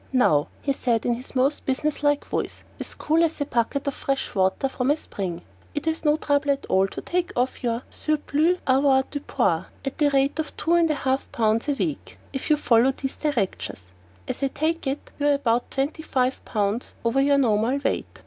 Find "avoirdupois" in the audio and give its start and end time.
8.65-9.65